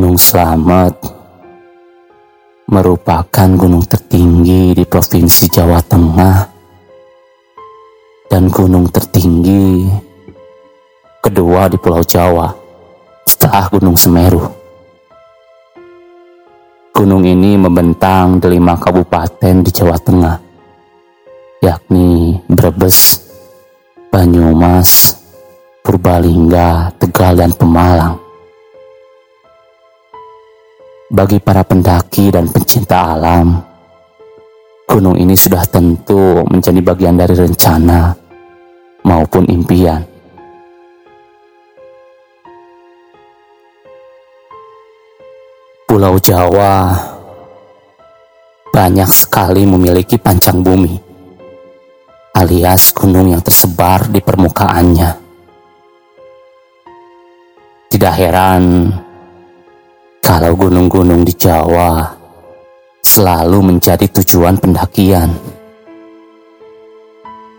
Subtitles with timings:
[0.00, 0.96] Gunung Slamet
[2.72, 6.36] merupakan gunung tertinggi di Provinsi Jawa Tengah
[8.32, 9.92] dan gunung tertinggi
[11.20, 12.48] kedua di Pulau Jawa
[13.28, 14.40] setelah Gunung Semeru.
[16.96, 20.36] Gunung ini membentang di lima kabupaten di Jawa Tengah,
[21.60, 23.28] yakni Brebes,
[24.08, 25.20] Banyumas,
[25.84, 28.29] Purbalingga, Tegal, dan Pemalang.
[31.10, 33.58] Bagi para pendaki dan pencinta alam,
[34.86, 38.14] gunung ini sudah tentu menjadi bagian dari rencana
[39.02, 40.06] maupun impian.
[45.90, 46.94] Pulau Jawa
[48.70, 50.94] banyak sekali memiliki pancang bumi,
[52.38, 55.10] alias gunung yang tersebar di permukaannya.
[57.90, 58.62] Tidak heran
[60.30, 62.06] kalau gunung-gunung di Jawa
[63.02, 65.26] selalu menjadi tujuan pendakian.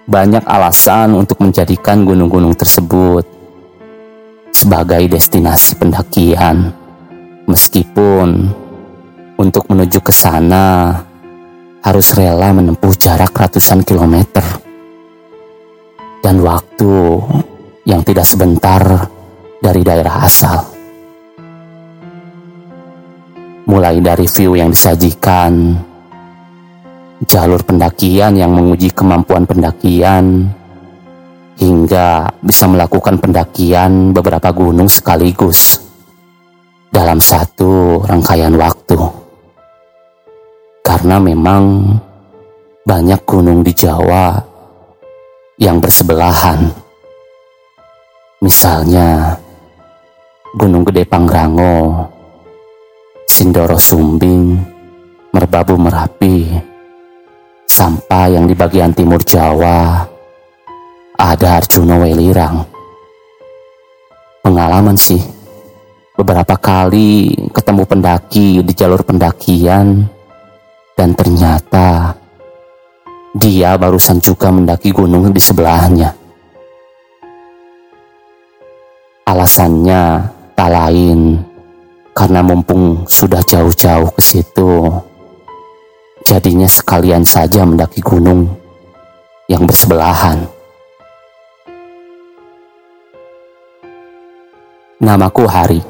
[0.08, 3.28] Banyak alasan untuk menjadikan gunung-gunung tersebut
[4.56, 6.72] sebagai destinasi pendakian,
[7.44, 8.56] meskipun
[9.36, 10.96] untuk menuju ke sana
[11.84, 14.48] harus rela menempuh jarak ratusan kilometer.
[16.24, 17.20] Dan waktu
[17.84, 19.12] yang tidak sebentar
[19.60, 20.71] dari daerah asal
[23.66, 25.78] mulai dari view yang disajikan,
[27.26, 30.50] jalur pendakian yang menguji kemampuan pendakian,
[31.62, 35.78] hingga bisa melakukan pendakian beberapa gunung sekaligus
[36.90, 38.98] dalam satu rangkaian waktu.
[40.82, 41.94] Karena memang
[42.82, 44.42] banyak gunung di Jawa
[45.62, 46.66] yang bersebelahan.
[48.42, 49.38] Misalnya
[50.58, 52.10] Gunung Gede Pangrango,
[53.32, 54.60] Sindoro Sumbing,
[55.32, 56.52] Merbabu Merapi,
[57.64, 60.04] sampai yang di bagian timur Jawa
[61.16, 62.60] ada Arjuna Welirang.
[64.44, 65.24] Pengalaman sih,
[66.20, 70.04] beberapa kali ketemu pendaki di jalur pendakian
[71.00, 72.12] dan ternyata
[73.32, 76.12] dia barusan juga mendaki gunung di sebelahnya.
[79.24, 80.04] Alasannya
[80.52, 81.51] tak lain
[82.12, 84.92] karena mumpung sudah jauh-jauh ke situ,
[86.28, 88.52] jadinya sekalian saja mendaki gunung
[89.48, 90.44] yang bersebelahan.
[95.02, 95.82] Namaku Hari.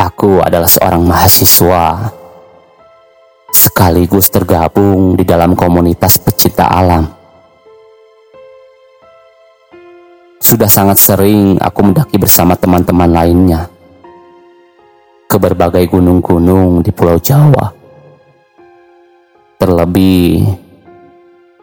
[0.00, 2.08] Aku adalah seorang mahasiswa
[3.52, 7.19] sekaligus tergabung di dalam komunitas pecinta alam
[10.50, 13.70] Sudah sangat sering aku mendaki bersama teman-teman lainnya
[15.30, 17.70] ke berbagai gunung-gunung di Pulau Jawa.
[19.62, 20.42] Terlebih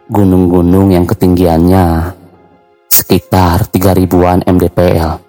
[0.08, 2.16] gunung-gunung yang ketinggiannya
[2.88, 5.20] sekitar 3000-an mdpl.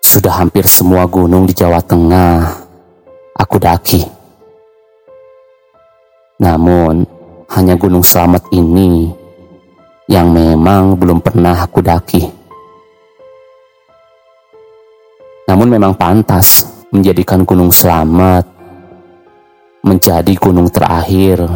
[0.00, 2.64] Sudah hampir semua gunung di Jawa Tengah
[3.36, 4.00] aku daki.
[6.40, 7.04] Namun,
[7.52, 9.19] hanya Gunung Selamat ini
[10.10, 12.22] yang memang belum pernah aku daki.
[15.46, 18.42] Namun memang pantas menjadikan Gunung Selamat
[19.86, 21.46] menjadi gunung terakhir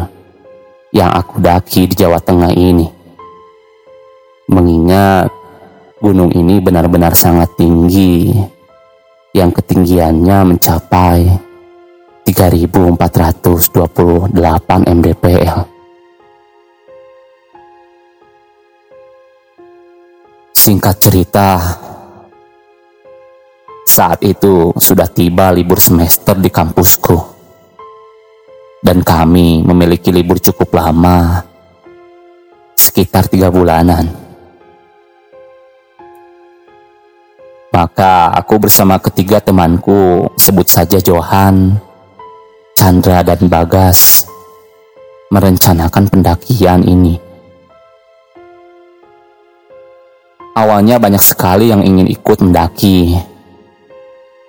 [0.95, 2.87] yang aku daki di Jawa Tengah ini.
[4.47, 5.27] Mengingat
[5.99, 8.31] gunung ini benar-benar sangat tinggi
[9.35, 11.27] yang ketinggiannya mencapai
[12.23, 14.31] 3428
[14.95, 15.74] mdpl.
[20.65, 21.61] Singkat cerita,
[23.85, 27.13] saat itu sudah tiba libur semester di kampusku.
[28.81, 31.45] Dan kami memiliki libur cukup lama,
[32.73, 34.09] sekitar tiga bulanan.
[37.69, 41.77] Maka aku bersama ketiga temanku, sebut saja Johan,
[42.73, 44.25] Chandra, dan Bagas,
[45.29, 47.34] merencanakan pendakian ini.
[50.55, 53.11] Awalnya banyak sekali yang ingin ikut mendaki.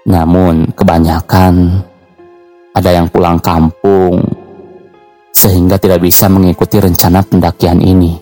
[0.07, 1.83] Namun kebanyakan
[2.71, 4.23] ada yang pulang kampung
[5.35, 8.15] sehingga tidak bisa mengikuti rencana pendakian ini.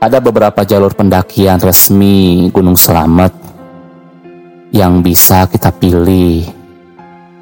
[0.00, 3.36] Ada beberapa jalur pendakian resmi Gunung Selamet
[4.72, 6.48] yang bisa kita pilih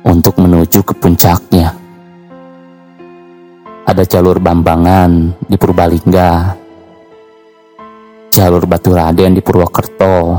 [0.02, 1.70] untuk menuju ke puncaknya.
[3.86, 6.65] Ada jalur Bambangan di Purbalingga
[8.36, 10.36] jalur Batu Raden di Purwokerto,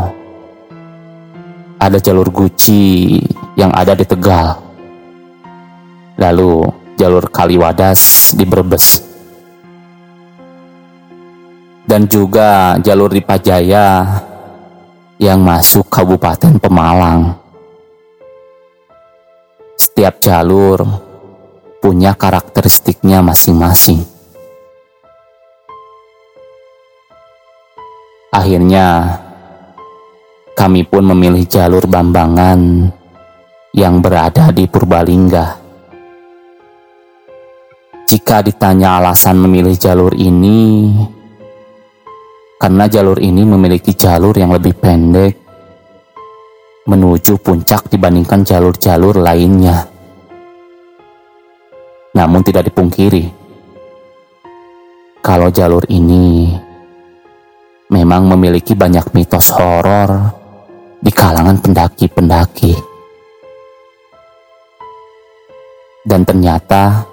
[1.81, 3.17] ada jalur Guci
[3.57, 4.53] yang ada di Tegal,
[6.21, 6.61] lalu
[6.93, 9.01] jalur Kaliwadas di Brebes,
[11.89, 14.05] dan juga jalur di Pajaya
[15.17, 17.33] yang masuk Kabupaten Pemalang.
[19.73, 20.85] Setiap jalur
[21.81, 24.16] punya karakteristiknya masing-masing.
[28.27, 29.15] Akhirnya,
[30.51, 32.91] kami pun memilih jalur Bambangan
[33.71, 35.63] yang berada di Purbalingga.
[38.07, 40.91] Jika ditanya alasan memilih jalur ini,
[42.59, 45.33] karena jalur ini memiliki jalur yang lebih pendek
[46.87, 49.87] menuju puncak dibandingkan jalur-jalur lainnya.
[52.11, 53.29] Namun tidak dipungkiri,
[55.23, 56.66] kalau jalur ini
[57.87, 60.11] memang memiliki banyak mitos horor
[60.99, 62.75] di kalangan pendaki-pendaki.
[66.07, 67.03] Dan ternyata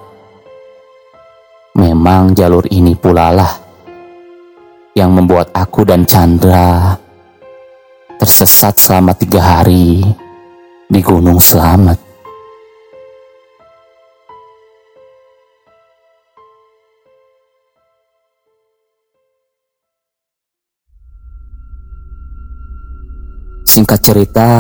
[1.75, 3.53] memang jalur ini pula lah
[4.95, 6.95] yang membuat aku dan Chandra
[8.15, 9.99] tersesat selama tiga hari
[10.87, 12.04] di Gunung Selamat.
[23.75, 24.51] Singkat cerita,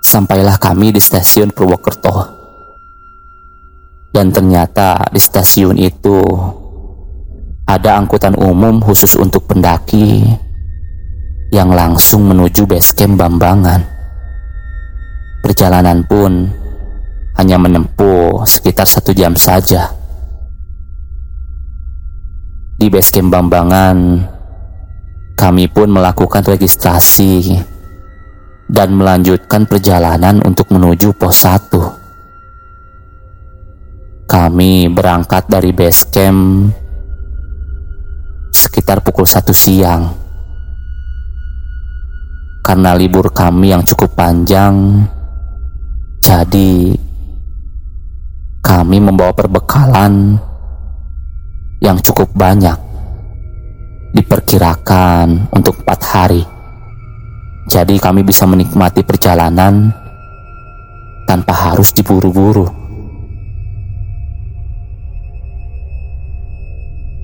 [0.00, 2.16] sampailah kami di stasiun Purwokerto.
[4.08, 6.16] Dan ternyata di stasiun itu
[7.68, 10.24] ada angkutan umum khusus untuk pendaki
[11.52, 13.84] yang langsung menuju base camp Bambangan.
[15.44, 16.48] Perjalanan pun
[17.36, 19.92] hanya menempuh sekitar satu jam saja.
[22.80, 24.24] Di base camp Bambangan,
[25.38, 27.62] kami pun melakukan registrasi
[28.66, 34.26] dan melanjutkan perjalanan untuk menuju pos 1.
[34.26, 36.74] Kami berangkat dari base camp
[38.50, 40.10] sekitar pukul 1 siang.
[42.66, 45.06] Karena libur kami yang cukup panjang,
[46.18, 46.98] jadi
[48.58, 50.36] kami membawa perbekalan
[51.78, 52.87] yang cukup banyak
[54.12, 56.42] diperkirakan untuk empat hari.
[57.68, 59.92] Jadi kami bisa menikmati perjalanan
[61.28, 62.64] tanpa harus diburu-buru.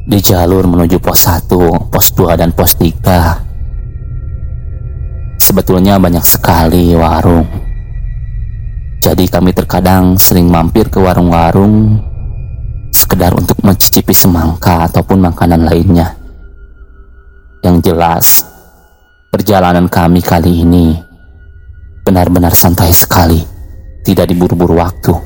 [0.05, 1.49] Di jalur menuju pos 1,
[1.89, 7.49] pos 2, dan pos 3 Sebetulnya banyak sekali warung
[9.01, 12.05] Jadi kami terkadang sering mampir ke warung-warung
[12.93, 16.24] Sekedar untuk mencicipi semangka ataupun makanan lainnya
[17.65, 18.45] yang jelas,
[19.33, 21.01] perjalanan kami kali ini
[22.05, 23.41] benar-benar santai sekali,
[24.05, 25.17] tidak diburu-buru waktu.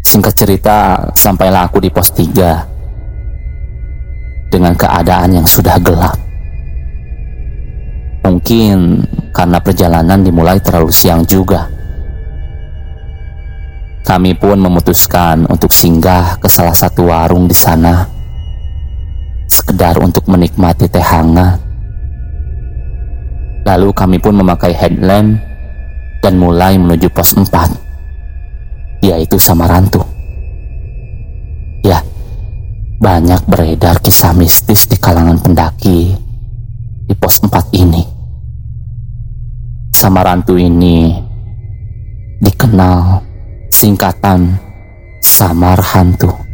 [0.00, 6.16] Singkat cerita, sampailah aku di pos 3 dengan keadaan yang sudah gelap.
[8.24, 9.04] Mungkin
[9.36, 11.68] karena perjalanan dimulai terlalu siang juga.
[14.00, 18.19] Kami pun memutuskan untuk singgah ke salah satu warung di sana
[19.50, 21.58] sekedar untuk menikmati teh hangat.
[23.66, 25.42] Lalu kami pun memakai headlamp
[26.22, 30.00] dan mulai menuju pos 4, yaitu Samarantu.
[31.84, 32.00] Ya,
[33.02, 36.14] banyak beredar kisah mistis di kalangan pendaki
[37.04, 38.02] di pos 4 ini.
[39.90, 41.12] Samarantu ini
[42.40, 43.20] dikenal
[43.68, 44.56] singkatan
[45.20, 46.49] Samar Hantu.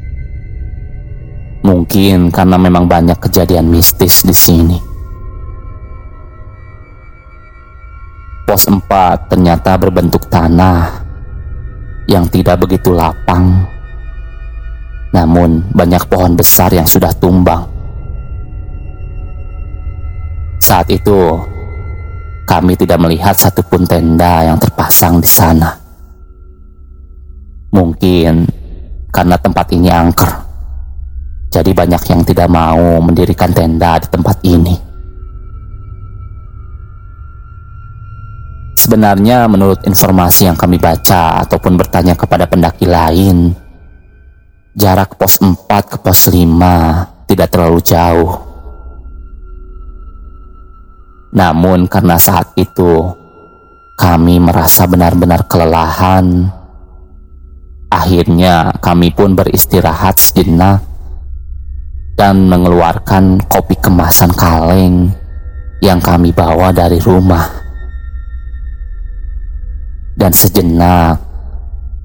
[1.66, 4.78] Mungkin karena memang banyak kejadian mistis di sini.
[8.46, 8.87] Pos 4
[9.26, 11.02] ternyata berbentuk tanah
[12.06, 13.66] yang tidak begitu lapang.
[15.11, 17.66] Namun banyak pohon besar yang sudah tumbang.
[20.62, 21.35] Saat itu,
[22.46, 25.75] kami tidak melihat satupun tenda yang terpasang di sana.
[27.75, 28.46] Mungkin
[29.11, 30.46] karena tempat ini angker.
[31.50, 34.75] Jadi banyak yang tidak mau mendirikan tenda di tempat ini.
[38.76, 43.50] Sebenarnya menurut informasi yang kami baca ataupun bertanya kepada pendaki lain,
[44.76, 48.33] jarak pos 4 ke pos 5 tidak terlalu jauh.
[51.35, 53.11] Namun karena saat itu
[53.97, 56.53] kami merasa benar-benar kelelahan,
[57.91, 60.96] akhirnya kami pun beristirahat sejenak
[62.16, 65.12] dan mengeluarkan kopi kemasan kaleng
[65.85, 67.44] yang kami bawa dari rumah.
[70.16, 71.20] Dan sejenak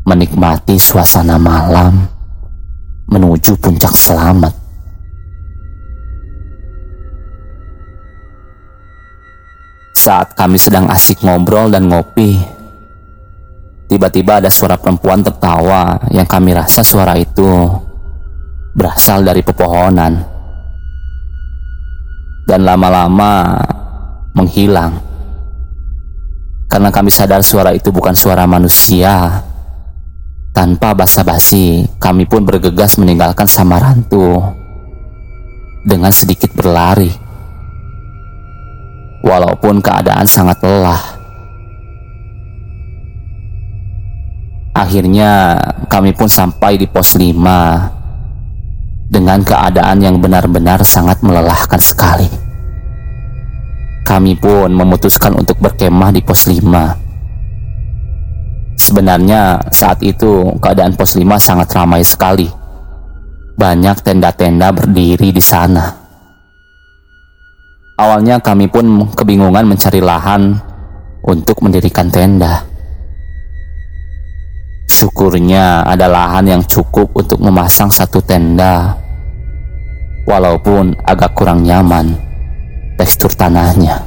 [0.03, 2.03] menikmati suasana malam
[3.07, 4.51] menuju puncak selamat.
[9.95, 12.35] Saat kami sedang asik ngobrol dan ngopi,
[13.87, 17.47] tiba-tiba ada suara perempuan tertawa yang kami rasa suara itu
[18.75, 20.13] berasal dari pepohonan.
[22.47, 23.61] Dan lama-lama
[24.35, 24.99] menghilang.
[26.71, 29.43] Karena kami sadar suara itu bukan suara manusia.
[30.51, 34.43] Tanpa basa-basi kami pun bergegas meninggalkan Samarantu
[35.87, 37.11] dengan sedikit berlari.
[39.23, 41.03] Walaupun keadaan sangat lelah.
[44.71, 45.59] Akhirnya
[45.91, 48.00] kami pun sampai di pos 5
[49.11, 52.31] dengan keadaan yang benar-benar sangat melelahkan sekali.
[54.07, 58.79] Kami pun memutuskan untuk berkemah di pos 5.
[58.79, 62.47] Sebenarnya saat itu keadaan pos 5 sangat ramai sekali.
[63.59, 65.91] Banyak tenda-tenda berdiri di sana.
[67.99, 70.55] Awalnya kami pun kebingungan mencari lahan
[71.27, 72.70] untuk mendirikan tenda.
[75.01, 78.93] Syukurnya ada lahan yang cukup untuk memasang satu tenda
[80.29, 82.13] walaupun agak kurang nyaman
[83.01, 83.97] tekstur tanahnya.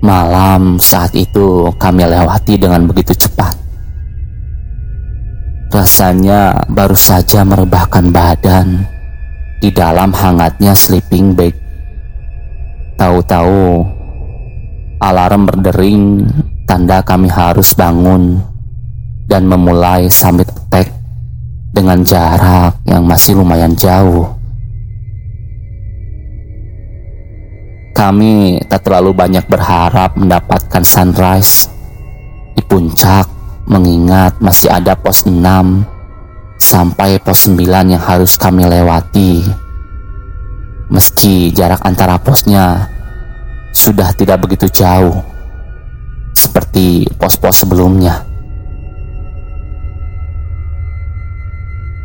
[0.00, 3.60] Malam saat itu kami lewati dengan begitu cepat.
[5.68, 8.88] Rasanya baru saja merebahkan badan
[9.60, 11.69] di dalam hangatnya sleeping bag.
[13.00, 13.80] Tahu-tahu
[15.00, 16.28] alarm berdering
[16.68, 18.36] tanda kami harus bangun
[19.24, 20.92] dan memulai summit attack
[21.72, 24.28] dengan jarak yang masih lumayan jauh.
[27.96, 31.72] Kami tak terlalu banyak berharap mendapatkan sunrise
[32.52, 33.24] di puncak
[33.64, 35.40] mengingat masih ada pos 6
[36.60, 39.69] sampai pos 9 yang harus kami lewati.
[40.90, 42.90] Meski jarak antara posnya
[43.70, 45.22] sudah tidak begitu jauh
[46.34, 48.26] seperti pos-pos sebelumnya.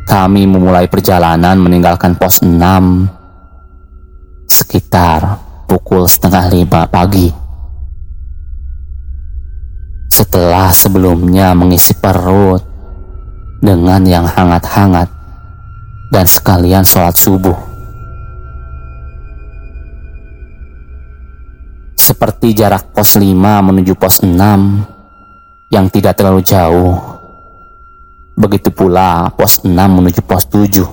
[0.06, 2.54] Kami memulai perjalanan meninggalkan pos 6
[4.46, 7.34] sekitar pukul setengah lima pagi.
[10.14, 12.62] Setelah sebelumnya mengisi perut
[13.66, 15.10] dengan yang hangat-hangat
[16.14, 17.75] dan sekalian sholat subuh.
[22.06, 23.34] Seperti jarak pos 5
[23.66, 24.30] menuju pos 6
[25.74, 27.02] yang tidak terlalu jauh.
[28.38, 30.86] Begitu pula pos 6 menuju pos 7.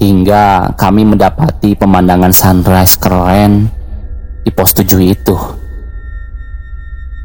[0.00, 3.68] Hingga kami mendapati pemandangan sunrise keren
[4.40, 5.36] di pos 7 itu.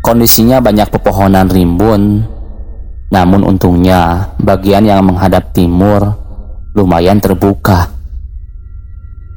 [0.04, 2.28] Kondisinya banyak pepohonan rimbun,
[3.08, 6.12] namun untungnya bagian yang menghadap timur
[6.76, 8.03] lumayan terbuka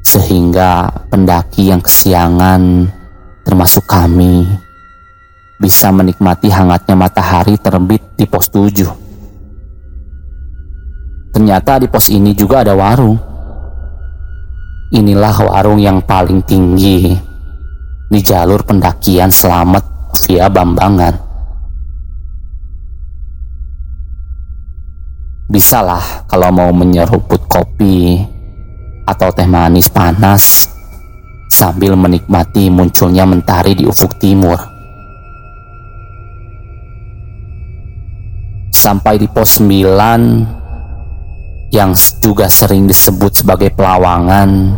[0.07, 2.87] sehingga pendaki yang kesiangan,
[3.43, 4.47] termasuk kami,
[5.59, 8.87] bisa menikmati hangatnya matahari terbit di pos 7.
[11.35, 13.19] Ternyata di pos ini juga ada warung.
[14.95, 17.11] Inilah warung yang paling tinggi
[18.07, 19.83] di jalur pendakian selamat
[20.23, 21.27] via Bambangan.
[25.51, 28.36] Bisalah kalau mau menyeruput kopi
[29.07, 30.67] atau teh manis panas
[31.47, 34.59] sambil menikmati munculnya mentari di ufuk timur.
[38.67, 44.75] Sampai di pos 9 yang juga sering disebut sebagai pelawangan,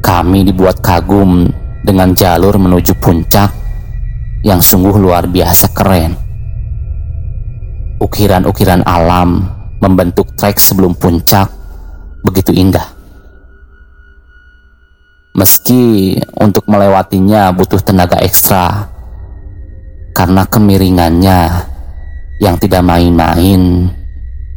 [0.00, 1.44] kami dibuat kagum
[1.84, 3.52] dengan jalur menuju puncak
[4.44, 6.16] yang sungguh luar biasa keren.
[8.00, 9.48] Ukiran-ukiran alam
[9.80, 11.48] membentuk trek sebelum puncak
[12.24, 12.93] begitu indah.
[15.34, 18.86] Meski untuk melewatinya butuh tenaga ekstra
[20.14, 21.40] karena kemiringannya
[22.38, 23.90] yang tidak main-main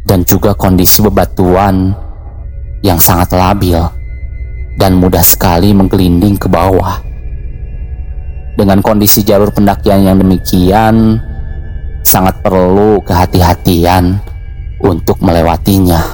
[0.05, 1.97] dan juga kondisi bebatuan
[2.85, 3.81] yang sangat labil
[4.77, 7.01] dan mudah sekali menggelinding ke bawah.
[8.53, 11.17] Dengan kondisi jalur pendakian yang demikian,
[12.05, 14.13] sangat perlu kehati-hatian
[14.85, 16.05] untuk melewatinya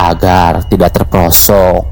[0.00, 1.91] agar tidak terperosok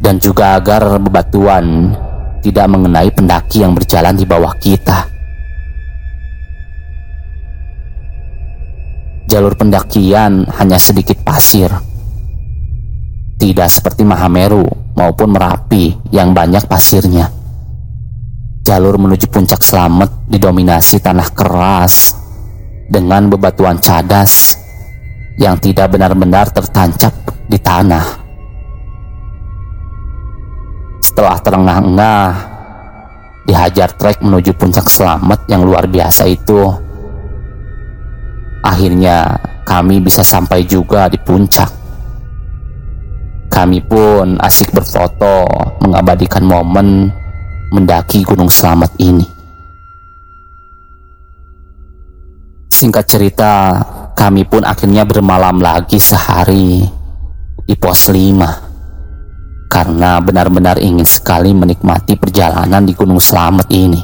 [0.00, 1.96] dan juga agar bebatuan
[2.44, 5.08] tidak mengenai pendaki yang berjalan di bawah kita.
[9.26, 11.66] Jalur pendakian hanya sedikit pasir.
[13.36, 17.26] Tidak seperti Mahameru maupun Merapi yang banyak pasirnya.
[18.62, 22.14] Jalur menuju puncak selamat didominasi tanah keras
[22.86, 24.58] dengan bebatuan cadas
[25.38, 27.12] yang tidak benar-benar tertancap
[27.50, 28.25] di tanah.
[31.16, 32.28] Setelah terengah-engah,
[33.48, 36.76] dihajar trek menuju puncak selamat yang luar biasa itu,
[38.66, 41.70] Akhirnya kami bisa sampai juga di puncak.
[43.46, 45.46] Kami pun asik berfoto
[45.86, 47.08] mengabadikan momen
[47.70, 49.22] mendaki Gunung Selamat ini.
[52.66, 53.52] Singkat cerita,
[54.18, 56.82] kami pun akhirnya bermalam lagi sehari
[57.62, 58.65] di pos 5
[59.76, 64.00] karena benar-benar ingin sekali menikmati perjalanan di Gunung Selamat ini.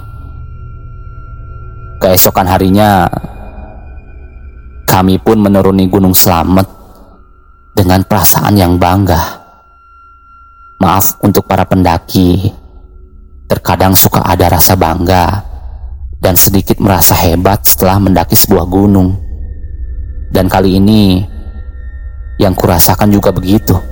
[1.96, 3.08] Keesokan harinya,
[4.84, 6.68] kami pun menuruni Gunung Slamet
[7.72, 9.40] dengan perasaan yang bangga.
[10.76, 12.52] Maaf untuk para pendaki,
[13.48, 15.40] terkadang suka ada rasa bangga
[16.20, 19.16] dan sedikit merasa hebat setelah mendaki sebuah gunung.
[20.28, 21.24] Dan kali ini
[22.36, 23.91] yang kurasakan juga begitu.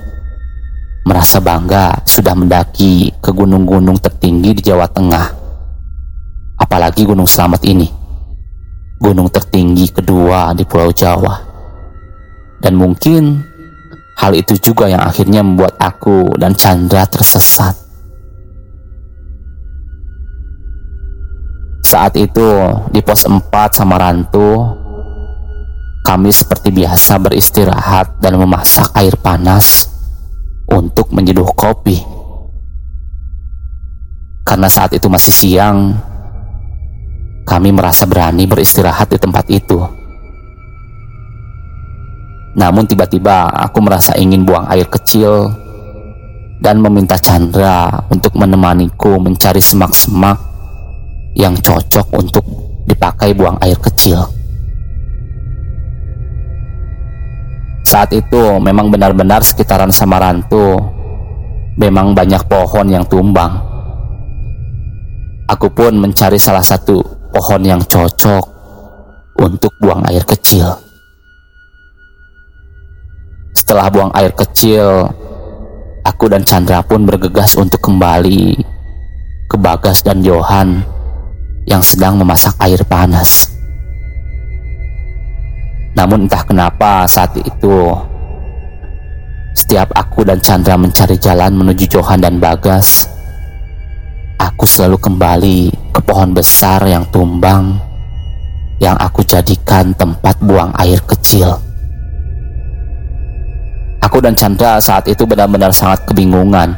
[1.01, 5.27] Merasa bangga sudah mendaki ke gunung-gunung tertinggi di Jawa Tengah.
[6.61, 7.89] Apalagi Gunung Slamet ini
[9.01, 11.41] gunung tertinggi kedua di Pulau Jawa.
[12.61, 13.41] Dan mungkin
[14.21, 17.73] hal itu juga yang akhirnya membuat aku dan Chandra tersesat.
[21.81, 22.45] Saat itu
[22.93, 23.41] di pos 4
[23.73, 24.77] Samarantu,
[26.05, 29.89] kami seperti biasa beristirahat dan memasak air panas
[30.71, 31.99] untuk menyeduh kopi.
[34.41, 35.95] Karena saat itu masih siang,
[37.45, 39.79] kami merasa berani beristirahat di tempat itu.
[42.55, 45.51] Namun tiba-tiba aku merasa ingin buang air kecil
[46.59, 50.35] dan meminta Chandra untuk menemaniku mencari semak-semak
[51.35, 52.43] yang cocok untuk
[52.85, 54.40] dipakai buang air kecil.
[57.81, 60.79] Saat itu memang benar-benar sekitaran Samarantu
[61.79, 63.57] memang banyak pohon yang tumbang.
[65.49, 68.43] Aku pun mencari salah satu pohon yang cocok
[69.41, 70.67] untuk buang air kecil.
[73.51, 75.11] Setelah buang air kecil,
[76.07, 78.55] aku dan Chandra pun bergegas untuk kembali
[79.51, 80.79] ke Bagas dan Johan
[81.67, 83.51] yang sedang memasak air panas.
[85.91, 87.91] Namun entah kenapa saat itu
[89.51, 93.03] setiap aku dan Chandra mencari jalan menuju Johan dan Bagas,
[94.39, 95.59] aku selalu kembali
[95.91, 97.75] ke pohon besar yang tumbang
[98.81, 101.59] yang aku jadikan tempat buang air kecil.
[104.01, 106.73] Aku dan Chandra saat itu benar-benar sangat kebingungan.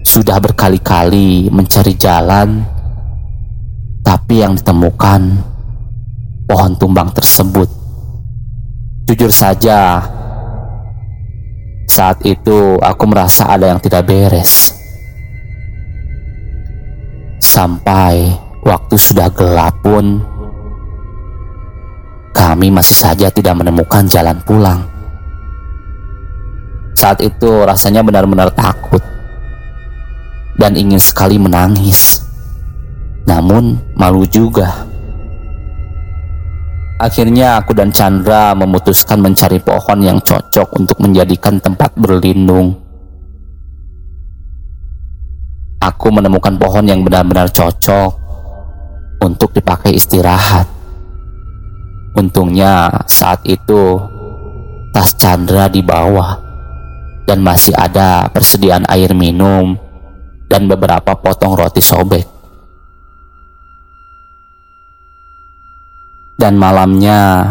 [0.00, 2.64] Sudah berkali-kali mencari jalan,
[4.10, 5.38] tapi yang ditemukan
[6.50, 7.70] pohon tumbang tersebut.
[9.06, 10.02] Jujur saja,
[11.86, 14.74] saat itu aku merasa ada yang tidak beres.
[17.38, 18.34] Sampai
[18.66, 20.18] waktu sudah gelap pun,
[22.34, 24.90] kami masih saja tidak menemukan jalan pulang.
[26.98, 29.06] Saat itu rasanya benar-benar takut
[30.58, 32.29] dan ingin sekali menangis.
[33.30, 34.90] Namun malu juga.
[36.98, 42.74] Akhirnya aku dan Chandra memutuskan mencari pohon yang cocok untuk menjadikan tempat berlindung.
[45.80, 48.10] Aku menemukan pohon yang benar-benar cocok
[49.22, 50.66] untuk dipakai istirahat.
[52.18, 53.96] Untungnya saat itu
[54.90, 56.36] tas Chandra di bawah
[57.24, 59.78] dan masih ada persediaan air minum
[60.50, 62.39] dan beberapa potong roti sobek.
[66.40, 67.44] Dan malamnya,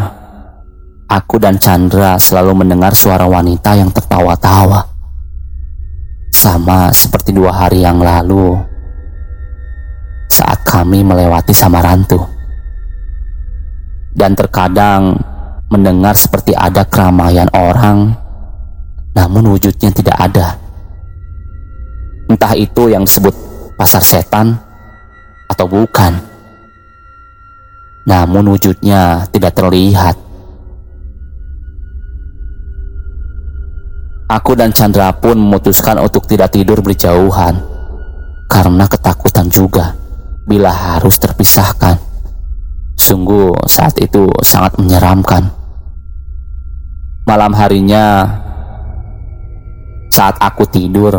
[1.05, 4.81] aku dan Chandra selalu mendengar suara wanita yang tertawa-tawa.
[6.33, 8.57] Sama seperti dua hari yang lalu
[10.25, 12.17] saat kami melewati Samarantu.
[14.09, 15.21] Dan terkadang
[15.69, 18.17] mendengar seperti ada keramaian orang,
[19.13, 20.57] namun wujudnya tidak ada.
[22.25, 23.37] Entah itu yang disebut
[23.77, 24.57] pasar setan
[25.45, 26.38] atau bukan
[28.09, 30.17] namun wujudnya tidak terlihat.
[34.29, 37.61] Aku dan Chandra pun memutuskan untuk tidak tidur berjauhan
[38.49, 39.93] karena ketakutan juga
[40.49, 42.01] bila harus terpisahkan.
[42.97, 45.49] Sungguh saat itu sangat menyeramkan.
[47.25, 48.25] Malam harinya
[50.09, 51.13] saat aku tidur,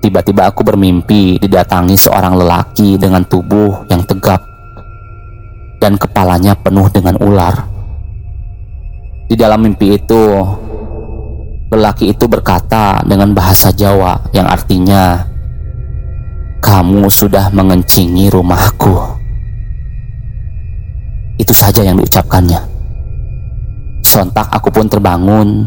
[0.00, 4.51] tiba-tiba aku bermimpi didatangi seorang lelaki dengan tubuh yang tegap
[5.82, 7.66] dan kepalanya penuh dengan ular.
[9.26, 10.22] Di dalam mimpi itu,
[11.74, 15.26] lelaki itu berkata dengan bahasa Jawa yang artinya,
[16.62, 18.94] "Kamu sudah mengencingi rumahku."
[21.42, 22.62] Itu saja yang diucapkannya.
[24.06, 25.66] Sontak aku pun terbangun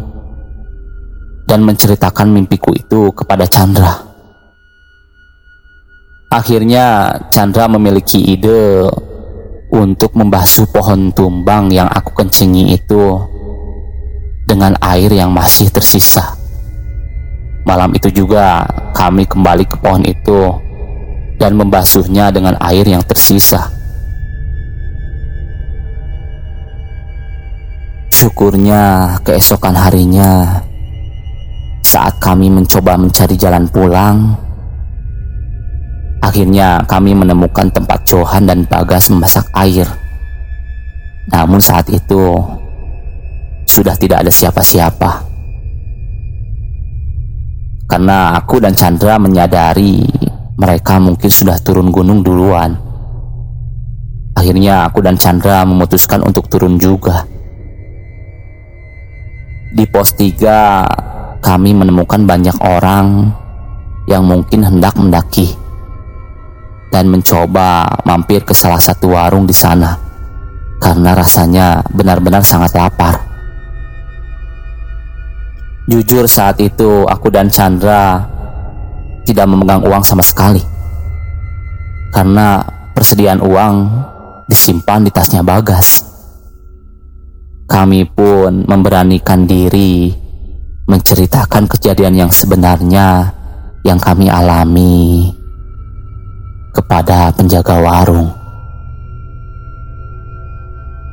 [1.43, 3.99] dan menceritakan mimpiku itu kepada Chandra.
[6.32, 8.88] Akhirnya Chandra memiliki ide
[9.73, 13.17] untuk membasuh pohon tumbang yang aku kencingi itu
[14.45, 16.38] dengan air yang masih tersisa.
[17.65, 18.62] Malam itu juga
[18.93, 20.54] kami kembali ke pohon itu
[21.41, 23.73] dan membasuhnya dengan air yang tersisa.
[28.13, 30.62] Syukurnya keesokan harinya
[31.82, 34.44] saat kami mencoba mencari jalan pulang
[36.25, 39.85] Akhirnya kami menemukan tempat Johan dan Bagas memasak air
[41.29, 42.33] Namun saat itu
[43.65, 45.25] sudah tidak ada siapa-siapa.
[47.85, 50.01] Karena aku dan Chandra menyadari
[50.57, 52.77] mereka mungkin sudah turun gunung duluan.
[54.38, 57.25] Akhirnya aku dan Chandra memutuskan untuk turun juga.
[59.73, 63.33] Di pos 3 kami menemukan banyak orang
[64.05, 65.64] yang mungkin hendak mendaki
[66.95, 69.99] dan mencoba mampir ke salah satu warung di sana
[70.79, 73.19] karena rasanya benar-benar sangat lapar.
[75.91, 78.23] Jujur saat itu aku dan Chandra
[79.27, 80.63] tidak memegang uang sama sekali.
[82.15, 82.63] Karena
[82.95, 83.75] persediaan uang
[84.47, 85.99] disimpan di tasnya Bagas.
[87.67, 90.15] Kami pun memberanikan diri
[90.88, 93.36] menceritakan kejadian yang sebenarnya
[93.84, 95.34] yang kami alami
[96.75, 98.35] kepada penjaga warung.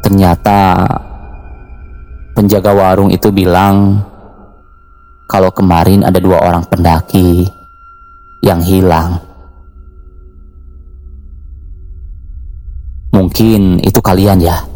[0.02, 0.82] Ternyata
[2.34, 4.02] penjaga warung itu bilang
[5.30, 7.46] kalau kemarin ada dua orang pendaki
[8.42, 9.22] yang hilang.
[13.14, 14.66] Mungkin itu kalian ya.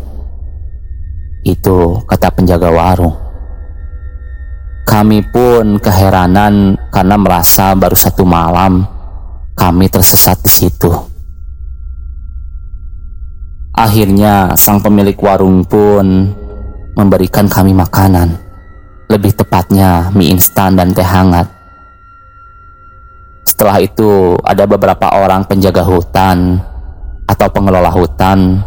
[1.43, 3.17] Itu kata penjaga warung.
[4.87, 8.96] Kami pun keheranan karena merasa baru satu malam
[9.57, 10.93] kami tersesat di situ.
[13.73, 16.33] Akhirnya sang pemilik warung pun
[16.97, 18.37] memberikan kami makanan
[19.09, 21.49] lebih tepatnya mie instan dan teh hangat.
[23.47, 26.59] Setelah itu, ada beberapa orang penjaga hutan
[27.25, 28.61] atau pengelola hutan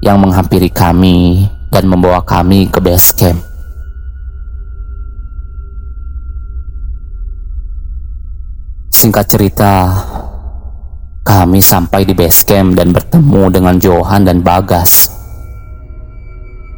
[0.00, 3.49] yang menghampiri kami dan membawa kami ke base camp.
[9.00, 9.96] Singkat cerita,
[11.24, 15.08] kami sampai di base camp dan bertemu dengan Johan dan Bagas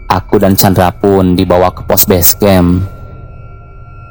[0.07, 2.87] Aku dan Chandra pun dibawa ke pos base camp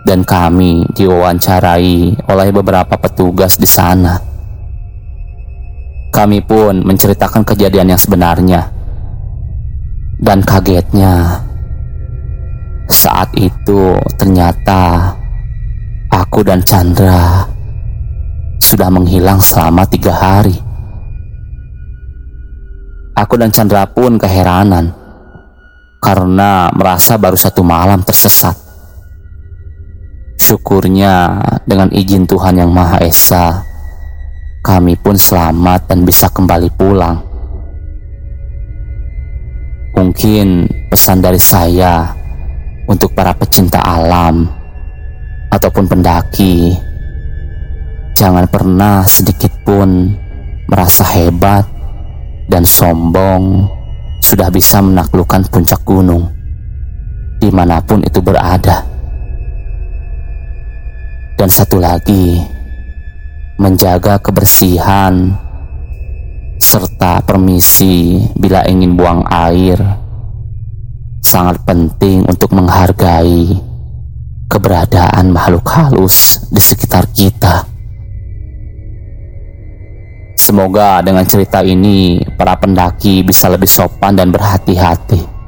[0.04, 4.20] dan kami diwawancarai oleh beberapa petugas di sana.
[6.12, 8.68] Kami pun menceritakan kejadian yang sebenarnya.
[10.20, 11.48] Dan kagetnya,
[12.92, 15.16] saat itu ternyata
[16.12, 17.61] aku dan Chandra
[18.62, 20.54] sudah menghilang selama tiga hari.
[23.18, 24.94] Aku dan Chandra pun keheranan
[26.02, 28.56] karena merasa baru satu malam tersesat.
[30.42, 33.46] Syukurnya dengan izin Tuhan Yang Maha Esa,
[34.66, 37.18] kami pun selamat dan bisa kembali pulang.
[39.94, 42.10] Mungkin pesan dari saya
[42.90, 44.50] untuk para pecinta alam
[45.52, 46.74] ataupun pendaki,
[48.22, 50.14] jangan pernah sedikit pun
[50.70, 51.66] merasa hebat
[52.46, 53.66] dan sombong
[54.22, 56.30] sudah bisa menaklukkan puncak gunung
[57.42, 58.86] di mana pun itu berada.
[61.34, 62.38] Dan satu lagi,
[63.58, 65.34] menjaga kebersihan
[66.62, 69.82] serta permisi bila ingin buang air
[71.26, 73.58] sangat penting untuk menghargai
[74.46, 77.71] keberadaan makhluk halus di sekitar kita.
[80.42, 85.41] Semoga dengan cerita ini para pendaki bisa lebih sopan dan berhati-hati.